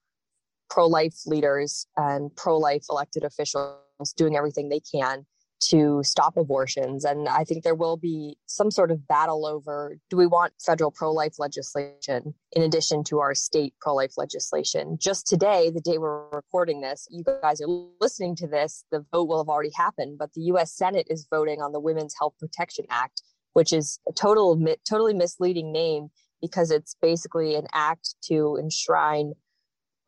pro 0.70 0.88
life 0.88 1.16
leaders 1.26 1.88
and 1.98 2.36
pro 2.36 2.58
life 2.58 2.86
elected 2.90 3.24
officials 3.24 3.78
doing 4.16 4.36
everything 4.36 4.70
they 4.70 4.80
can 4.80 5.26
to 5.62 6.02
stop 6.04 6.38
abortions. 6.38 7.04
And 7.04 7.28
I 7.28 7.44
think 7.44 7.64
there 7.64 7.76
will 7.76 7.98
be 7.98 8.38
some 8.46 8.72
sort 8.72 8.92
of 8.92 9.08
battle 9.08 9.46
over 9.46 9.98
do 10.10 10.18
we 10.18 10.26
want 10.26 10.54
federal 10.66 10.92
pro 10.92 11.12
life 11.12 11.36
legislation 11.38 12.34
in 12.54 12.62
addition 12.62 13.04
to 13.06 13.20
our 13.20 13.36
state 13.36 13.74
pro 13.82 13.94
life 13.94 14.14
legislation? 14.18 14.98
Just 15.00 15.28
today, 15.28 15.70
the 15.70 15.82
day 15.82 15.98
we're 15.98 16.30
recording 16.30 16.82
this, 16.82 17.08
you 17.10 17.24
guys 17.42 17.62
are 17.62 17.68
listening 18.00 18.36
to 18.38 18.48
this, 18.48 18.86
the 18.92 19.06
vote 19.12 19.28
will 19.28 19.44
have 19.44 19.50
already 19.50 19.72
happened, 19.76 20.18
but 20.18 20.34
the 20.34 20.42
US 20.44 20.72
Senate 20.72 21.08
is 21.10 21.28
voting 21.30 21.62
on 21.62 21.74
the 21.74 21.80
Women's 21.80 22.16
Health 22.18 22.36
Protection 22.40 22.86
Act, 22.90 23.22
which 23.54 23.74
is 23.74 24.00
a 24.08 24.14
total, 24.14 24.58
totally 24.88 25.14
misleading 25.14 25.74
name 25.74 26.10
because 26.42 26.72
it's 26.72 26.96
basically 27.02 27.56
an 27.56 27.68
act 27.74 28.16
to 28.24 28.58
enshrine 28.58 29.34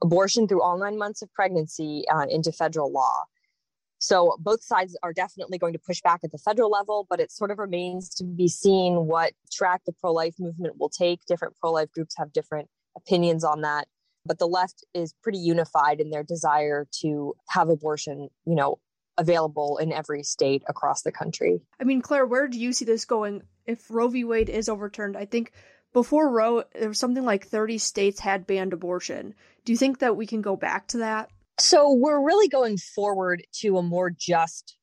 abortion 0.03 0.47
through 0.47 0.61
all 0.61 0.77
nine 0.77 0.97
months 0.97 1.21
of 1.21 1.33
pregnancy 1.33 2.03
uh, 2.13 2.25
into 2.29 2.51
federal 2.51 2.91
law. 2.91 3.23
So 3.99 4.35
both 4.39 4.63
sides 4.63 4.97
are 5.03 5.13
definitely 5.13 5.59
going 5.59 5.73
to 5.73 5.79
push 5.79 6.01
back 6.01 6.21
at 6.23 6.31
the 6.31 6.39
federal 6.39 6.71
level, 6.71 7.05
but 7.07 7.19
it 7.19 7.31
sort 7.31 7.51
of 7.51 7.59
remains 7.59 8.09
to 8.15 8.23
be 8.23 8.47
seen 8.47 9.05
what 9.05 9.33
track 9.51 9.81
the 9.85 9.93
pro 9.93 10.11
life 10.11 10.33
movement 10.39 10.79
will 10.79 10.89
take. 10.89 11.23
Different 11.27 11.55
pro 11.57 11.71
life 11.71 11.91
groups 11.91 12.15
have 12.17 12.33
different 12.33 12.67
opinions 12.97 13.43
on 13.43 13.61
that. 13.61 13.87
But 14.25 14.39
the 14.39 14.47
left 14.47 14.83
is 14.95 15.13
pretty 15.21 15.37
unified 15.37 15.99
in 15.99 16.09
their 16.09 16.23
desire 16.23 16.87
to 17.01 17.35
have 17.49 17.69
abortion, 17.69 18.29
you 18.45 18.55
know, 18.55 18.79
available 19.17 19.77
in 19.77 19.91
every 19.91 20.23
state 20.23 20.63
across 20.67 21.03
the 21.03 21.11
country. 21.11 21.61
I 21.79 21.83
mean, 21.83 22.01
Claire, 22.01 22.25
where 22.25 22.47
do 22.47 22.59
you 22.59 22.73
see 22.73 22.85
this 22.85 23.05
going 23.05 23.43
if 23.67 23.89
Roe 23.89 24.07
v. 24.07 24.23
Wade 24.23 24.49
is 24.49 24.67
overturned? 24.67 25.15
I 25.15 25.25
think 25.25 25.51
before 25.93 26.29
Roe, 26.29 26.63
there 26.73 26.89
was 26.89 26.99
something 26.99 27.25
like 27.25 27.45
30 27.45 27.77
states 27.77 28.19
had 28.19 28.47
banned 28.47 28.73
abortion. 28.73 29.33
Do 29.65 29.71
you 29.71 29.77
think 29.77 29.99
that 29.99 30.15
we 30.15 30.25
can 30.25 30.41
go 30.41 30.55
back 30.55 30.87
to 30.89 30.99
that? 30.99 31.29
So 31.59 31.93
we're 31.93 32.23
really 32.23 32.47
going 32.47 32.77
forward 32.77 33.43
to 33.61 33.77
a 33.77 33.83
more 33.83 34.09
just 34.09 34.77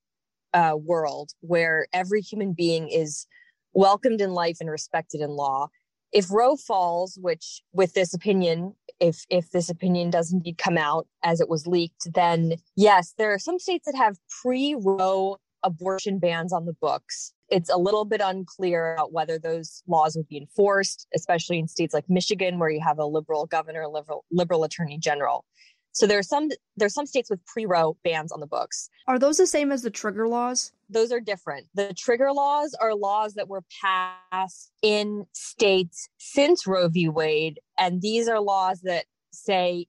uh, 0.55 0.75
world 0.77 1.31
where 1.41 1.87
every 1.93 2.21
human 2.21 2.53
being 2.53 2.89
is 2.89 3.27
welcomed 3.73 4.21
in 4.21 4.33
life 4.33 4.59
and 4.61 4.71
respected 4.71 5.21
in 5.21 5.31
law. 5.31 5.69
If 6.13 6.31
Roe 6.31 6.57
falls, 6.57 7.19
which 7.21 7.63
with 7.73 7.95
this 7.95 8.15
opinion, 8.15 8.75
if 9.01 9.25
if 9.29 9.51
this 9.51 9.69
opinion 9.69 10.11
does 10.11 10.33
indeed 10.33 10.59
come 10.59 10.79
out 10.79 11.07
as 11.23 11.41
it 11.41 11.49
was 11.49 11.67
leaked, 11.67 12.13
then 12.15 12.55
yes, 12.77 13.15
there 13.19 13.33
are 13.33 13.39
some 13.39 13.59
states 13.59 13.87
that 13.87 13.97
have 13.97 14.17
pre-Roe 14.43 15.37
abortion 15.63 16.19
bans 16.19 16.53
on 16.53 16.65
the 16.65 16.73
books. 16.73 17.33
It's 17.51 17.71
a 17.71 17.77
little 17.77 18.05
bit 18.05 18.21
unclear 18.23 18.95
about 18.95 19.13
whether 19.13 19.39
those 19.39 19.83
laws 19.87 20.17
would 20.17 20.29
be 20.29 20.37
enforced, 20.37 21.07
especially 21.15 21.59
in 21.59 21.69
states 21.69 21.95
like 21.95 22.05
Michigan, 22.09 22.59
where 22.59 22.71
you 22.71 22.81
have 22.81 22.99
a 22.99 23.05
liberal 23.05 23.47
governor, 23.47 23.87
liberal 23.89 24.25
liberal 24.31 24.65
attorney 24.65 24.99
general. 24.99 25.45
So 25.93 26.07
there 26.07 26.19
are 26.19 26.23
some 26.23 26.51
there's 26.77 26.95
some 26.95 27.07
states 27.07 27.31
with 27.31 27.45
pre-Roe 27.47 27.97
bans 28.05 28.31
on 28.31 28.41
the 28.41 28.47
books. 28.47 28.89
Are 29.07 29.19
those 29.19 29.39
the 29.39 29.47
same 29.47 29.73
as 29.73 29.83
the 29.83 29.91
trigger 29.91 30.29
laws? 30.29 30.73
Those 30.89 31.11
are 31.11 31.21
different. 31.21 31.67
The 31.75 31.93
trigger 31.95 32.33
laws 32.33 32.75
are 32.81 32.95
laws 32.95 33.35
that 33.35 33.49
were 33.49 33.65
passed 33.83 34.71
in 34.83 35.27
states 35.33 36.09
since 36.19 36.67
Roe 36.67 36.89
v. 36.89 37.09
Wade, 37.09 37.61
and 37.79 38.01
these 38.01 38.29
are 38.29 38.41
laws 38.41 38.83
that 38.83 39.07
say 39.33 39.87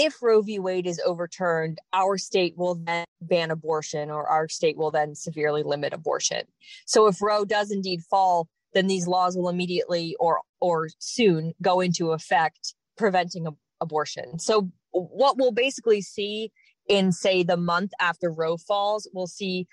if 0.00 0.22
Roe 0.22 0.40
v. 0.40 0.58
Wade 0.58 0.86
is 0.86 0.98
overturned, 1.04 1.78
our 1.92 2.16
state 2.16 2.56
will 2.56 2.76
then 2.76 3.04
ban 3.20 3.50
abortion 3.50 4.10
or 4.10 4.26
our 4.26 4.48
state 4.48 4.78
will 4.78 4.90
then 4.90 5.14
severely 5.14 5.62
limit 5.62 5.92
abortion. 5.92 6.44
So 6.86 7.06
if 7.06 7.20
Roe 7.20 7.44
does 7.44 7.70
indeed 7.70 8.00
fall, 8.08 8.48
then 8.72 8.86
these 8.86 9.06
laws 9.06 9.36
will 9.36 9.50
immediately 9.50 10.16
or 10.18 10.40
or 10.58 10.88
soon 11.00 11.52
go 11.60 11.80
into 11.80 12.12
effect 12.12 12.74
preventing 12.96 13.46
abortion. 13.82 14.38
So 14.38 14.70
what 14.92 15.36
we'll 15.36 15.52
basically 15.52 16.00
see 16.00 16.50
in 16.88 17.12
say 17.12 17.42
the 17.42 17.58
month 17.58 17.90
after 18.00 18.32
Roe 18.32 18.56
falls, 18.56 19.06
we'll 19.12 19.26
see 19.26 19.66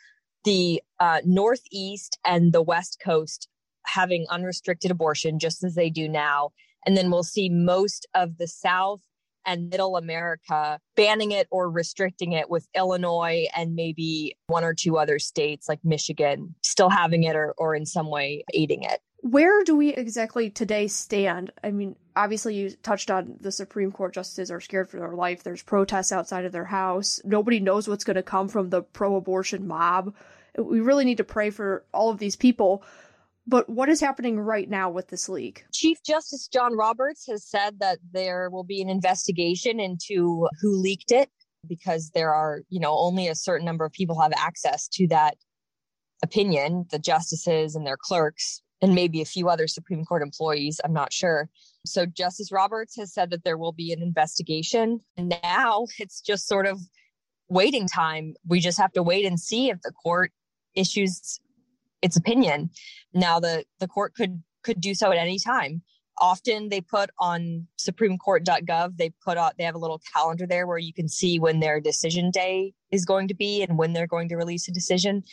the 0.44 0.82
uh, 1.00 1.22
Northeast 1.24 2.20
and 2.26 2.52
the 2.52 2.62
West 2.62 3.00
Coast 3.04 3.48
having 3.86 4.26
unrestricted 4.30 4.92
abortion 4.92 5.40
just 5.40 5.64
as 5.64 5.76
they 5.76 5.90
do 5.90 6.10
now. 6.10 6.50
And 6.86 6.98
then 6.98 7.12
we'll 7.12 7.24
see 7.24 7.50
most 7.50 8.06
of 8.14 8.38
the 8.38 8.48
South 8.48 9.00
and 9.48 9.70
middle 9.70 9.98
America 9.98 10.80
banning 10.96 11.32
it 11.32 11.48
or 11.50 11.72
restricting 11.72 12.34
it, 12.34 12.50
with 12.50 12.68
Illinois 12.76 13.48
and 13.56 13.74
maybe 13.74 14.36
one 14.48 14.64
or 14.64 14.74
two 14.74 14.98
other 14.98 15.18
states 15.18 15.68
like 15.68 15.80
Michigan 15.84 16.54
still 16.62 16.90
having 16.90 17.24
it 17.24 17.36
or, 17.36 17.54
or 17.58 17.74
in 17.74 17.86
some 17.86 18.10
way 18.10 18.44
aiding 18.54 18.84
it. 18.84 19.00
Where 19.22 19.64
do 19.64 19.76
we 19.76 19.90
exactly 19.90 20.50
today 20.52 20.88
stand? 20.88 21.52
I 21.64 21.72
mean, 21.72 21.96
obviously, 22.16 22.56
you 22.56 22.70
touched 22.70 23.10
on 23.10 23.38
the 23.42 23.52
Supreme 23.52 23.92
Court 23.92 24.14
justices 24.14 24.52
are 24.52 24.62
scared 24.62 24.90
for 24.90 25.00
their 25.00 25.14
life. 25.14 25.44
There's 25.44 25.64
protests 25.64 26.12
outside 26.12 26.46
of 26.46 26.52
their 26.52 26.66
house. 26.66 27.20
Nobody 27.26 27.60
knows 27.60 27.88
what's 27.88 28.04
going 28.04 28.16
to 28.16 28.24
come 28.24 28.48
from 28.48 28.70
the 28.70 28.84
pro 28.84 29.16
abortion 29.16 29.68
mob. 29.68 30.14
We 30.58 30.82
really 30.82 31.06
need 31.06 31.18
to 31.18 31.24
pray 31.24 31.50
for 31.50 31.84
all 31.94 32.10
of 32.10 32.20
these 32.20 32.36
people. 32.36 32.84
But 33.50 33.70
what 33.70 33.88
is 33.88 34.02
happening 34.02 34.40
right 34.40 34.70
now 34.70 34.90
with 34.90 35.08
this 35.08 35.30
leak? 35.30 35.66
Chief 35.72 35.98
Justice 36.06 36.50
John 36.50 36.76
Roberts 36.76 37.26
has 37.28 37.48
said 37.48 37.80
that 37.80 38.00
there 38.12 38.50
will 38.50 38.66
be 38.66 38.82
an 38.82 38.90
investigation 38.90 39.80
into 39.80 40.50
who 40.62 40.76
leaked 40.76 41.12
it 41.12 41.30
because 41.68 42.12
there 42.14 42.34
are, 42.34 42.62
you 42.70 42.80
know, 42.82 42.98
only 42.98 43.28
a 43.28 43.36
certain 43.36 43.66
number 43.66 43.86
of 43.86 43.94
people 43.94 44.20
have 44.20 44.34
access 44.36 44.90
to 44.90 45.08
that 45.08 45.38
opinion, 46.24 46.86
the 46.92 47.00
justices 47.00 47.76
and 47.76 47.88
their 47.88 47.98
clerks, 47.98 48.62
and 48.82 48.94
maybe 48.94 49.22
a 49.22 49.26
few 49.26 49.48
other 49.48 49.68
Supreme 49.68 50.04
Court 50.04 50.22
employees. 50.22 50.82
I'm 50.84 50.94
not 50.94 51.14
sure. 51.14 51.50
So 51.86 52.06
Justice 52.06 52.52
Roberts 52.52 52.98
has 52.98 53.14
said 53.14 53.30
that 53.32 53.46
there 53.46 53.58
will 53.58 53.72
be 53.72 53.94
an 53.94 54.02
investigation. 54.02 55.00
Now 55.18 55.88
it's 56.00 56.20
just 56.20 56.48
sort 56.48 56.68
of 56.68 56.80
waiting 57.48 57.88
time. 57.88 58.34
We 58.46 58.60
just 58.60 58.78
have 58.78 58.92
to 58.94 59.04
wait 59.04 59.26
and 59.26 59.40
see 59.40 59.70
if 59.70 59.82
the 59.84 59.92
court 59.92 60.32
issues 60.76 61.40
its 62.02 62.18
opinion. 62.18 62.70
Now 63.14 63.40
the 63.40 63.66
the 63.80 63.88
court 63.88 64.14
could 64.16 64.44
could 64.64 64.82
do 64.82 64.94
so 64.94 65.12
at 65.12 65.18
any 65.18 65.40
time. 65.40 65.82
Often 66.20 66.70
they 66.70 66.82
put 66.82 67.12
on 67.20 67.68
supremecourt.gov, 67.80 68.98
they 68.98 69.12
put 69.24 69.38
out 69.38 69.54
they 69.58 69.64
have 69.64 69.76
a 69.76 69.80
little 69.80 70.02
calendar 70.14 70.48
there 70.48 70.66
where 70.66 70.80
you 70.80 70.92
can 70.92 71.08
see 71.08 71.38
when 71.38 71.60
their 71.60 71.80
decision 71.80 72.32
day 72.32 72.74
is 72.92 73.06
going 73.06 73.28
to 73.28 73.36
be 73.36 73.62
and 73.62 73.78
when 73.78 73.94
they're 73.94 74.08
going 74.08 74.28
to 74.30 74.36
release 74.36 74.68
a 74.68 74.72
decision. 74.72 75.24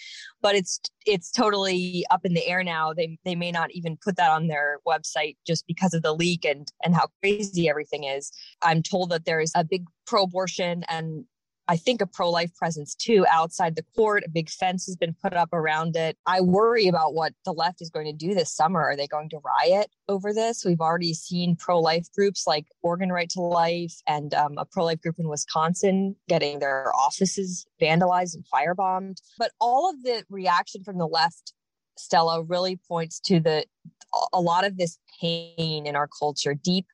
But 0.42 0.56
it's 0.56 0.80
it's 1.06 1.30
totally 1.30 2.04
up 2.10 2.26
in 2.26 2.34
the 2.34 2.46
air 2.46 2.62
now. 2.62 2.92
They 2.92 3.18
they 3.24 3.34
may 3.34 3.50
not 3.50 3.70
even 3.72 3.96
put 3.96 4.16
that 4.16 4.30
on 4.30 4.48
their 4.48 4.78
website 4.86 5.36
just 5.46 5.66
because 5.66 5.94
of 5.94 6.02
the 6.02 6.14
leak 6.14 6.44
and 6.44 6.70
and 6.82 6.94
how 6.94 7.08
crazy 7.22 7.68
everything 7.68 8.04
is. 8.04 8.30
I'm 8.62 8.82
told 8.82 9.10
that 9.10 9.24
there 9.24 9.40
is 9.40 9.52
a 9.54 9.64
big 9.64 9.86
pro-abortion 10.06 10.84
and 10.88 11.24
I 11.66 11.76
think 11.76 12.02
a 12.02 12.06
pro 12.06 12.30
life 12.30 12.54
presence 12.56 12.94
too 12.94 13.24
outside 13.30 13.74
the 13.74 13.84
court. 13.96 14.22
A 14.26 14.28
big 14.28 14.50
fence 14.50 14.84
has 14.86 14.96
been 14.96 15.14
put 15.22 15.32
up 15.32 15.52
around 15.52 15.96
it. 15.96 16.18
I 16.26 16.40
worry 16.40 16.88
about 16.88 17.14
what 17.14 17.32
the 17.44 17.52
left 17.52 17.80
is 17.80 17.90
going 17.90 18.06
to 18.06 18.12
do 18.12 18.34
this 18.34 18.52
summer. 18.52 18.82
Are 18.82 18.96
they 18.96 19.06
going 19.06 19.30
to 19.30 19.38
riot 19.38 19.88
over 20.08 20.34
this? 20.34 20.64
We've 20.64 20.80
already 20.80 21.14
seen 21.14 21.56
pro 21.56 21.80
life 21.80 22.06
groups 22.14 22.46
like 22.46 22.66
Oregon 22.82 23.10
Right 23.10 23.30
to 23.30 23.40
Life 23.40 23.94
and 24.06 24.34
um, 24.34 24.58
a 24.58 24.66
pro 24.66 24.84
life 24.84 25.00
group 25.00 25.16
in 25.18 25.28
Wisconsin 25.28 26.16
getting 26.28 26.58
their 26.58 26.94
offices 26.94 27.66
vandalized 27.80 28.34
and 28.34 28.44
firebombed. 28.52 29.16
But 29.38 29.52
all 29.60 29.88
of 29.88 30.02
the 30.02 30.24
reaction 30.28 30.84
from 30.84 30.98
the 30.98 31.08
left, 31.08 31.54
Stella, 31.96 32.42
really 32.42 32.78
points 32.88 33.20
to 33.20 33.40
the 33.40 33.64
a 34.32 34.40
lot 34.40 34.64
of 34.64 34.76
this 34.76 34.98
pain 35.20 35.86
in 35.86 35.96
our 35.96 36.08
culture, 36.08 36.54
deep, 36.54 36.86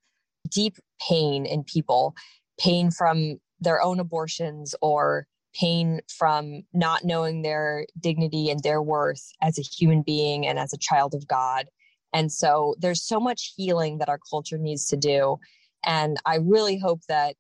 deep 0.48 0.76
pain 1.08 1.44
in 1.44 1.64
people 1.64 2.14
pain 2.58 2.90
from 2.90 3.38
their 3.61 3.81
own 3.83 4.00
abortions 4.00 4.75
or 4.81 5.26
pain 5.55 6.00
from 6.09 6.62
not 6.73 7.05
knowing 7.05 7.43
their 7.43 7.87
dignity 7.99 8.50
and 8.50 8.62
their 8.62 8.81
worth 8.81 9.33
as 9.43 9.59
a 9.59 9.62
human 9.62 10.02
being 10.02 10.47
and 10.47 10.59
as 10.59 10.73
a 10.73 10.79
child 10.79 11.14
of 11.14 11.26
God. 11.26 11.67
And 12.12 12.31
so 12.31 12.75
there's 12.79 13.02
so 13.02 13.21
much 13.21 13.52
healing 13.57 13.99
that 13.99 14.09
our 14.09 14.21
culture 14.31 14.59
needs 14.59 14.87
to 14.88 14.97
do. 14.97 15.38
And 15.85 16.19
I 16.26 16.37
really 16.37 16.79
hope 16.79 17.00
that 17.09 17.37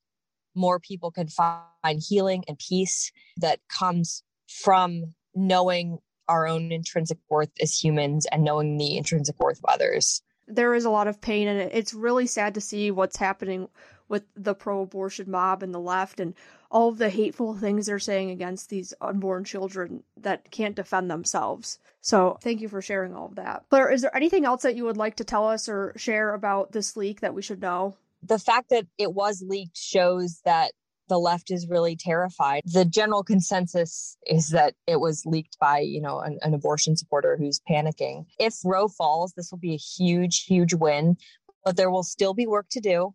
more 0.54 0.80
people 0.80 1.10
can 1.10 1.28
find 1.28 2.00
healing 2.00 2.44
and 2.48 2.58
peace 2.58 3.12
that 3.36 3.60
comes 3.68 4.22
from 4.48 5.14
knowing 5.34 5.98
our 6.28 6.46
own 6.46 6.70
intrinsic 6.72 7.18
worth 7.28 7.50
as 7.60 7.82
humans 7.82 8.26
and 8.30 8.44
knowing 8.44 8.78
the 8.78 8.96
intrinsic 8.96 9.38
worth 9.38 9.58
of 9.58 9.64
others. 9.68 10.22
There 10.46 10.74
is 10.74 10.84
a 10.84 10.90
lot 10.90 11.06
of 11.06 11.20
pain, 11.20 11.46
and 11.46 11.60
it's 11.72 11.94
really 11.94 12.26
sad 12.26 12.54
to 12.54 12.60
see 12.60 12.90
what's 12.90 13.16
happening 13.16 13.68
with 14.10 14.24
the 14.36 14.54
pro 14.54 14.82
abortion 14.82 15.30
mob 15.30 15.62
and 15.62 15.72
the 15.72 15.80
left 15.80 16.20
and 16.20 16.34
all 16.70 16.88
of 16.88 16.98
the 16.98 17.08
hateful 17.08 17.54
things 17.54 17.86
they're 17.86 17.98
saying 17.98 18.30
against 18.30 18.68
these 18.68 18.92
unborn 19.00 19.44
children 19.44 20.02
that 20.16 20.50
can't 20.50 20.76
defend 20.76 21.10
themselves. 21.10 21.78
So, 22.02 22.38
thank 22.42 22.60
you 22.60 22.68
for 22.68 22.82
sharing 22.82 23.14
all 23.14 23.26
of 23.26 23.36
that. 23.36 23.64
Claire, 23.70 23.90
is 23.90 24.02
there 24.02 24.14
anything 24.14 24.44
else 24.44 24.62
that 24.62 24.76
you 24.76 24.84
would 24.84 24.96
like 24.96 25.16
to 25.16 25.24
tell 25.24 25.48
us 25.48 25.68
or 25.68 25.92
share 25.96 26.34
about 26.34 26.72
this 26.72 26.96
leak 26.96 27.20
that 27.20 27.34
we 27.34 27.42
should 27.42 27.60
know? 27.60 27.96
The 28.22 28.38
fact 28.38 28.70
that 28.70 28.86
it 28.98 29.14
was 29.14 29.42
leaked 29.46 29.78
shows 29.78 30.40
that 30.44 30.72
the 31.08 31.18
left 31.18 31.50
is 31.50 31.66
really 31.68 31.96
terrified. 31.96 32.62
The 32.64 32.84
general 32.84 33.24
consensus 33.24 34.16
is 34.26 34.50
that 34.50 34.74
it 34.86 35.00
was 35.00 35.26
leaked 35.26 35.58
by, 35.58 35.80
you 35.80 36.00
know, 36.00 36.20
an, 36.20 36.38
an, 36.42 36.54
abortion 36.54 36.96
supporter 36.96 37.36
who's 37.36 37.60
panicking. 37.68 38.26
If 38.38 38.54
Roe 38.64 38.86
falls, 38.86 39.32
this 39.32 39.50
will 39.50 39.58
be 39.58 39.74
a 39.74 39.76
huge, 39.76 40.44
huge 40.44 40.72
win, 40.72 41.16
but 41.64 41.76
there 41.76 41.90
will 41.90 42.04
still 42.04 42.32
be 42.32 42.46
work 42.46 42.66
to 42.70 42.80
do 42.80 43.12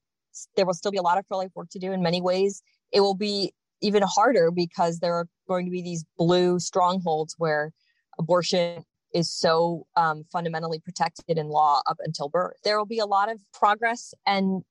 there 0.56 0.66
will 0.66 0.74
still 0.74 0.92
be 0.92 0.98
a 0.98 1.02
lot 1.02 1.18
of 1.18 1.28
pro 1.28 1.38
life 1.38 1.52
work 1.56 1.70
to 1.72 1.80
do 1.80 1.92
in 1.92 2.02
many 2.02 2.22
ways. 2.22 2.62
It 2.92 3.02
will 3.02 3.16
be 3.16 3.54
even 3.82 4.04
harder 4.04 4.52
because 4.52 5.00
there 5.00 5.14
are 5.14 5.28
going 5.48 5.66
to 5.66 5.72
be 5.72 5.82
these 5.82 6.06
blue 6.18 6.60
strongholds 6.60 7.36
where 7.38 7.72
abortion 8.18 8.84
is 9.14 9.32
so 9.32 9.86
um, 9.96 10.26
fundamentally 10.32 10.80
protected 10.80 11.38
in 11.38 11.48
law 11.48 11.82
up 11.88 11.98
until 12.00 12.30
birth. 12.30 12.56
There 12.64 12.78
will 12.78 12.86
be 12.86 13.00
a 13.00 13.06
lot 13.06 13.32
of 13.32 13.40
progress 13.54 14.14
and 14.26 14.64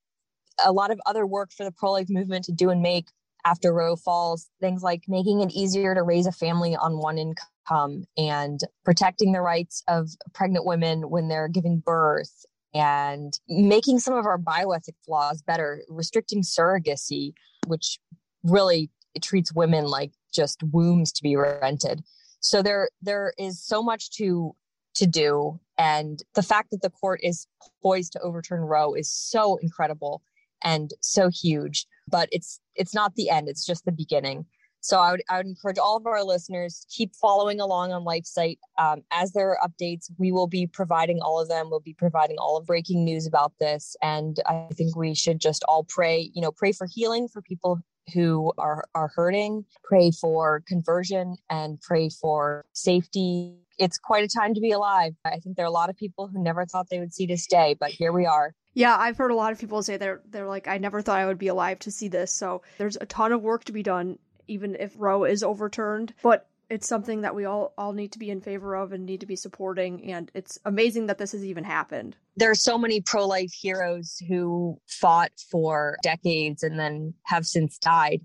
a 0.64 0.72
lot 0.72 0.90
of 0.90 1.00
other 1.06 1.26
work 1.26 1.50
for 1.52 1.64
the 1.64 1.72
pro 1.72 1.92
life 1.92 2.08
movement 2.10 2.44
to 2.46 2.52
do 2.52 2.70
and 2.70 2.82
make 2.82 3.08
after 3.44 3.72
Roe 3.72 3.96
falls. 3.96 4.48
Things 4.60 4.82
like 4.82 5.02
making 5.08 5.40
it 5.40 5.50
easier 5.52 5.94
to 5.94 6.02
raise 6.02 6.26
a 6.26 6.32
family 6.32 6.76
on 6.76 6.98
one 6.98 7.18
income 7.18 8.04
and 8.16 8.60
protecting 8.84 9.32
the 9.32 9.40
rights 9.40 9.82
of 9.88 10.10
pregnant 10.34 10.66
women 10.66 11.08
when 11.10 11.28
they're 11.28 11.48
giving 11.48 11.78
birth 11.78 12.44
and 12.74 13.38
making 13.48 14.00
some 14.00 14.14
of 14.14 14.26
our 14.26 14.38
bioethic 14.38 14.94
laws 15.08 15.42
better, 15.42 15.82
restricting 15.88 16.42
surrogacy, 16.42 17.32
which 17.66 17.98
really 18.42 18.90
treats 19.22 19.52
women 19.54 19.84
like 19.84 20.12
just 20.32 20.62
wombs 20.64 21.12
to 21.12 21.22
be 21.22 21.36
rented. 21.36 22.02
So 22.40 22.62
there 22.62 22.90
there 23.00 23.32
is 23.38 23.64
so 23.64 23.82
much 23.82 24.10
to 24.16 24.54
to 24.96 25.06
do 25.06 25.60
and 25.78 26.22
the 26.34 26.42
fact 26.42 26.70
that 26.70 26.82
the 26.82 26.90
court 26.90 27.20
is 27.22 27.46
poised 27.82 28.12
to 28.12 28.20
overturn 28.20 28.60
Roe 28.60 28.94
is 28.94 29.10
so 29.10 29.56
incredible 29.56 30.22
and 30.62 30.92
so 31.00 31.28
huge, 31.28 31.86
but 32.08 32.28
it's 32.32 32.60
it's 32.74 32.94
not 32.94 33.14
the 33.14 33.30
end, 33.30 33.48
it's 33.48 33.66
just 33.66 33.84
the 33.84 33.92
beginning. 33.92 34.46
So 34.84 34.98
I 34.98 35.12
would, 35.12 35.22
I 35.30 35.38
would 35.38 35.46
encourage 35.46 35.78
all 35.78 35.96
of 35.96 36.06
our 36.06 36.22
listeners 36.22 36.84
keep 36.90 37.16
following 37.16 37.58
along 37.58 37.92
on 37.92 38.04
LifeSite. 38.04 38.58
Um, 38.78 39.00
as 39.10 39.32
there 39.32 39.48
are 39.48 39.58
updates, 39.66 40.10
we 40.18 40.30
will 40.30 40.46
be 40.46 40.66
providing 40.66 41.20
all 41.22 41.40
of 41.40 41.48
them. 41.48 41.70
We'll 41.70 41.80
be 41.80 41.94
providing 41.94 42.36
all 42.36 42.58
of 42.58 42.66
breaking 42.66 43.02
news 43.02 43.26
about 43.26 43.54
this, 43.58 43.96
and 44.02 44.38
I 44.46 44.68
think 44.74 44.94
we 44.94 45.14
should 45.14 45.40
just 45.40 45.64
all 45.68 45.84
pray. 45.84 46.30
You 46.34 46.42
know, 46.42 46.52
pray 46.52 46.72
for 46.72 46.86
healing 46.86 47.28
for 47.28 47.40
people 47.40 47.78
who 48.12 48.52
are 48.58 48.84
are 48.94 49.10
hurting. 49.14 49.64
Pray 49.82 50.10
for 50.10 50.62
conversion 50.68 51.36
and 51.48 51.80
pray 51.80 52.10
for 52.10 52.66
safety. 52.74 53.56
It's 53.78 53.96
quite 53.96 54.24
a 54.24 54.28
time 54.28 54.52
to 54.52 54.60
be 54.60 54.70
alive. 54.70 55.14
I 55.24 55.38
think 55.38 55.56
there 55.56 55.64
are 55.64 55.68
a 55.68 55.70
lot 55.72 55.88
of 55.88 55.96
people 55.96 56.28
who 56.28 56.42
never 56.42 56.66
thought 56.66 56.90
they 56.90 57.00
would 57.00 57.14
see 57.14 57.24
this 57.24 57.46
day, 57.46 57.74
but 57.80 57.88
here 57.90 58.12
we 58.12 58.26
are. 58.26 58.54
Yeah, 58.74 58.96
I've 58.98 59.16
heard 59.16 59.30
a 59.30 59.36
lot 59.36 59.52
of 59.52 59.58
people 59.58 59.82
say 59.82 59.96
they're 59.96 60.20
they're 60.28 60.46
like, 60.46 60.68
I 60.68 60.76
never 60.76 61.00
thought 61.00 61.18
I 61.18 61.24
would 61.24 61.38
be 61.38 61.48
alive 61.48 61.78
to 61.80 61.90
see 61.90 62.08
this. 62.08 62.32
So 62.32 62.60
there's 62.76 62.98
a 63.00 63.06
ton 63.06 63.32
of 63.32 63.40
work 63.40 63.64
to 63.64 63.72
be 63.72 63.82
done 63.82 64.18
even 64.46 64.74
if 64.74 64.94
Roe 64.96 65.24
is 65.24 65.42
overturned. 65.42 66.14
But 66.22 66.48
it's 66.70 66.88
something 66.88 67.20
that 67.22 67.34
we 67.34 67.44
all 67.44 67.74
all 67.76 67.92
need 67.92 68.12
to 68.12 68.18
be 68.18 68.30
in 68.30 68.40
favor 68.40 68.74
of 68.74 68.92
and 68.92 69.04
need 69.04 69.20
to 69.20 69.26
be 69.26 69.36
supporting 69.36 70.10
and 70.10 70.30
it's 70.34 70.58
amazing 70.64 71.06
that 71.06 71.18
this 71.18 71.32
has 71.32 71.44
even 71.44 71.64
happened 71.64 72.16
there 72.36 72.50
are 72.50 72.54
so 72.54 72.78
many 72.78 73.00
pro-life 73.00 73.52
heroes 73.52 74.20
who 74.28 74.78
fought 74.86 75.32
for 75.50 75.96
decades 76.02 76.62
and 76.62 76.78
then 76.78 77.14
have 77.24 77.46
since 77.46 77.78
died 77.78 78.20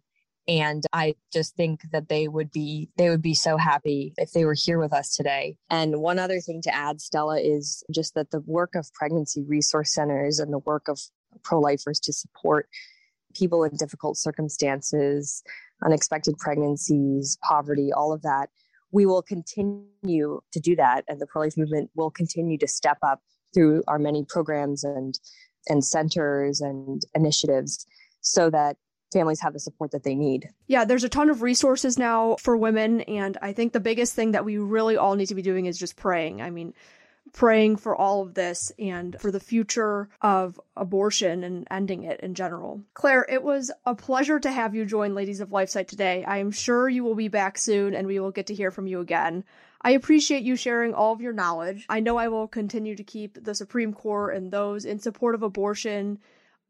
and 0.48 0.84
i 0.94 1.14
just 1.34 1.56
think 1.56 1.82
that 1.92 2.10
they 2.10 2.28
would 2.28 2.52
be 2.52 2.90
they 2.98 3.10
would 3.10 3.22
be 3.22 3.34
so 3.34 3.58
happy 3.58 4.14
if 4.18 4.32
they 4.32 4.46
were 4.46 4.56
here 4.58 4.80
with 4.80 4.94
us 4.94 5.16
today 5.16 5.56
and 5.70 6.00
one 6.00 6.20
other 6.20 6.40
thing 6.40 6.62
to 6.62 6.74
add 6.74 7.02
stella 7.02 7.40
is 7.40 7.84
just 7.92 8.16
that 8.16 8.32
the 8.32 8.42
work 8.42 8.74
of 8.76 8.92
pregnancy 8.94 9.44
resource 9.44 9.94
centers 9.94 10.40
and 10.40 10.54
the 10.54 10.60
work 10.60 10.88
of 10.88 11.00
pro-lifers 11.44 12.00
to 12.00 12.14
support 12.14 12.68
people 13.36 13.64
in 13.64 13.76
difficult 13.76 14.18
circumstances 14.18 15.44
unexpected 15.84 16.38
pregnancies, 16.38 17.38
poverty, 17.48 17.92
all 17.96 18.14
of 18.14 18.22
that. 18.24 18.50
We 18.92 19.06
will 19.06 19.22
continue 19.22 20.42
to 20.52 20.60
do 20.60 20.76
that, 20.76 21.06
and 21.08 21.22
the 21.22 21.28
pro 21.28 21.44
life 21.44 21.58
movement 21.58 21.92
will 21.96 22.12
continue 22.12 22.58
to 22.58 22.68
step 22.68 22.98
up 23.04 23.22
through 23.54 23.84
our 23.88 24.00
many 24.00 24.26
programs 24.28 24.84
and 24.84 25.20
and 25.68 25.84
centers 25.84 26.62
and 26.62 27.02
initiatives 27.14 27.86
so 28.22 28.50
that 28.50 28.78
families 29.12 29.42
have 29.42 29.54
the 29.54 29.60
support 29.60 29.92
that 29.92 30.04
they 30.04 30.16
need. 30.16 30.50
Yeah, 30.68 30.86
there's 30.86 31.04
a 31.04 31.10
ton 31.10 31.30
of 31.30 31.42
resources 31.42 31.98
now 31.98 32.38
for 32.40 32.56
women 32.56 33.02
and 33.02 33.38
I 33.42 33.54
think 33.54 33.74
the 33.74 33.80
biggest 33.80 34.14
thing 34.14 34.32
that 34.32 34.46
we 34.46 34.58
really 34.58 34.98
all 34.98 35.16
need 35.16 35.28
to 35.28 35.36
be 35.36 35.42
doing 35.42 35.66
is 35.66 35.78
just 35.78 35.96
praying. 35.96 36.42
I 36.42 36.50
mean, 36.50 36.74
praying 37.34 37.78
for 37.78 37.96
all 37.96 38.22
of 38.22 38.34
this 38.34 38.72
and 38.80 39.16
for 39.20 39.32
the 39.32 39.40
future 39.40 40.10
of 40.22 40.60
abortion 40.76 41.44
and 41.44 41.68
ending 41.70 42.04
it 42.04 42.20
in 42.22 42.34
general. 42.34 42.82
Claire, 42.94 43.26
it 43.30 43.44
was 43.44 43.72
a 43.86 43.96
pleasure 43.96 44.40
to 44.40 44.52
have 44.52 44.76
you 44.76 44.86
join 44.86 45.14
Ladies 45.14 45.40
of 45.40 45.50
LifeSite 45.50 45.88
today. 45.88 46.24
I 46.26 46.38
am 46.38 46.52
sure 46.52 46.90
you 46.90 47.04
will 47.04 47.16
be 47.16 47.28
back 47.28 47.58
soon 47.58 47.94
and 47.94 48.08
we 48.08 48.20
will 48.20 48.32
get 48.32 48.48
to 48.48 48.56
hear 48.56 48.72
from 48.72 48.88
you 48.88 49.00
again. 49.00 49.44
I 49.82 49.92
appreciate 49.92 50.44
you 50.44 50.56
sharing 50.56 50.94
all 50.94 51.14
of 51.14 51.22
your 51.22 51.34
knowledge. 51.34 51.86
I 51.88 52.02
know 52.02 52.18
I 52.18 52.28
will 52.28 52.48
continue 52.48 52.96
to 52.96 53.04
keep 53.04 53.42
the 53.44 53.56
Supreme 53.56 53.94
Court 53.94 54.36
and 54.36 54.52
those 54.52 54.84
in 54.84 55.00
support 55.00 55.36
of 55.36 55.44
abortion, 55.44 56.20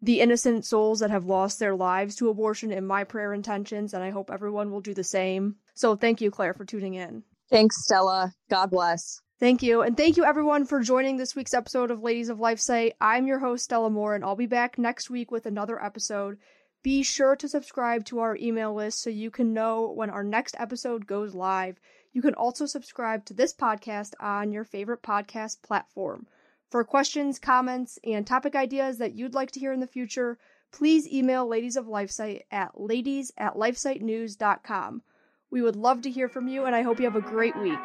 the 0.01 0.21
innocent 0.21 0.65
souls 0.65 0.99
that 0.99 1.09
have 1.09 1.25
lost 1.25 1.57
their 1.57 1.75
lives 1.75 2.15
to 2.17 2.29
abortion 2.29 2.71
in 2.71 2.85
my 2.85 3.03
prayer 3.03 3.33
intentions, 3.33 3.93
and 3.93 4.03
I 4.03 4.11
hope 4.11 4.29
everyone 4.29 4.71
will 4.71 4.81
do 4.81 4.93
the 4.93 5.03
same. 5.03 5.55
So 5.73 5.95
thank 5.95 6.21
you, 6.21 6.29
Claire, 6.29 6.53
for 6.53 6.65
tuning 6.65 6.93
in. 6.93 7.23
Thanks, 7.49 7.83
Stella. 7.83 8.31
God 8.49 8.69
bless. 8.69 9.21
Thank 9.39 9.63
you. 9.63 9.81
And 9.81 9.95
thank 9.95 10.17
you 10.17 10.25
everyone 10.25 10.65
for 10.65 10.81
joining 10.81 11.15
this 11.15 11.33
week's 11.33 11.53
episode 11.53 11.91
of 11.91 12.03
Ladies 12.03 12.27
of 12.27 12.39
LifeSite. 12.39 12.91
I'm 12.99 13.25
your 13.25 13.39
host, 13.39 13.63
Stella 13.63 13.89
Moore, 13.89 14.13
and 14.13 14.25
I'll 14.25 14.35
be 14.35 14.47
back 14.47 14.77
next 14.77 15.09
week 15.09 15.31
with 15.31 15.45
another 15.45 15.81
episode. 15.81 16.37
Be 16.83 17.03
sure 17.03 17.37
to 17.37 17.47
subscribe 17.47 18.03
to 18.05 18.19
our 18.19 18.35
email 18.35 18.73
list 18.73 19.01
so 19.01 19.09
you 19.09 19.31
can 19.31 19.53
know 19.53 19.91
when 19.91 20.09
our 20.09 20.25
next 20.25 20.57
episode 20.59 21.07
goes 21.07 21.33
live. 21.33 21.79
You 22.11 22.21
can 22.21 22.33
also 22.33 22.65
subscribe 22.65 23.23
to 23.25 23.33
this 23.33 23.53
podcast 23.53 24.11
on 24.19 24.51
your 24.51 24.65
favorite 24.65 25.03
podcast 25.03 25.61
platform. 25.61 26.27
For 26.69 26.83
questions, 26.83 27.39
comments, 27.39 27.97
and 28.03 28.27
topic 28.27 28.55
ideas 28.55 28.97
that 28.97 29.15
you'd 29.15 29.35
like 29.35 29.51
to 29.51 29.59
hear 29.61 29.71
in 29.71 29.79
the 29.79 29.87
future, 29.87 30.37
please 30.73 31.07
email 31.07 31.47
Ladies 31.47 31.77
of 31.77 31.85
LifeSite 31.85 32.41
at 32.51 32.77
ladies 32.77 33.31
at 33.37 33.55
lifesitenews.com. 33.55 35.01
We 35.49 35.61
would 35.61 35.77
love 35.77 36.01
to 36.01 36.11
hear 36.11 36.27
from 36.27 36.49
you, 36.49 36.65
and 36.65 36.75
I 36.75 36.81
hope 36.81 36.99
you 36.99 37.05
have 37.05 37.15
a 37.15 37.21
great 37.21 37.57
week. 37.57 37.79